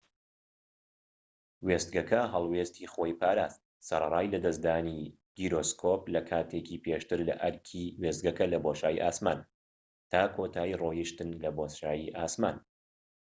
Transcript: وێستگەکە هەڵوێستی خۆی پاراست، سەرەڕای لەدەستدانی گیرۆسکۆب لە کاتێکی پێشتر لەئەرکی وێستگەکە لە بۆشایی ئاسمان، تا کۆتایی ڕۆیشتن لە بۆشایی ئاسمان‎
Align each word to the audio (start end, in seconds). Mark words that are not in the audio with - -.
وێستگەکە 1.67 2.21
هەڵوێستی 2.33 2.91
خۆی 2.93 3.17
پاراست، 3.19 3.61
سەرەڕای 3.87 4.31
لەدەستدانی 4.33 4.99
گیرۆسکۆب 5.37 6.01
لە 6.15 6.21
کاتێکی 6.29 6.81
پێشتر 6.85 7.19
لەئەرکی 7.29 7.83
وێستگەکە 8.01 8.45
لە 8.53 8.57
بۆشایی 8.65 9.01
ئاسمان، 9.03 9.39
تا 10.11 10.21
کۆتایی 10.35 10.77
ڕۆیشتن 10.81 11.29
لە 11.43 11.49
بۆشایی 11.57 12.13
ئاسمان‎ 12.17 12.57